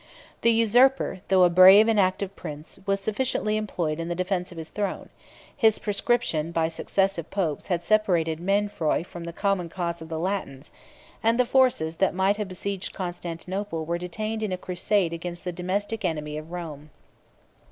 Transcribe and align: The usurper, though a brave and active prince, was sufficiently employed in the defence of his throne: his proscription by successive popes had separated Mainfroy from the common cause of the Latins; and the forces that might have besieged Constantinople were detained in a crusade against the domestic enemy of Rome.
The 0.41 0.49
usurper, 0.49 1.19
though 1.27 1.43
a 1.43 1.49
brave 1.51 1.87
and 1.87 1.99
active 1.99 2.35
prince, 2.35 2.79
was 2.87 2.99
sufficiently 2.99 3.55
employed 3.55 3.99
in 3.99 4.07
the 4.07 4.15
defence 4.15 4.51
of 4.51 4.57
his 4.57 4.71
throne: 4.71 5.09
his 5.55 5.77
proscription 5.77 6.51
by 6.51 6.69
successive 6.69 7.29
popes 7.29 7.67
had 7.67 7.85
separated 7.85 8.39
Mainfroy 8.39 9.03
from 9.05 9.25
the 9.25 9.31
common 9.31 9.69
cause 9.69 10.01
of 10.01 10.09
the 10.09 10.17
Latins; 10.17 10.71
and 11.21 11.39
the 11.39 11.45
forces 11.45 11.97
that 11.97 12.15
might 12.15 12.37
have 12.37 12.47
besieged 12.47 12.93
Constantinople 12.93 13.85
were 13.85 13.99
detained 13.99 14.41
in 14.41 14.51
a 14.51 14.57
crusade 14.57 15.13
against 15.13 15.43
the 15.43 15.51
domestic 15.51 16.03
enemy 16.03 16.35
of 16.35 16.51
Rome. 16.51 16.89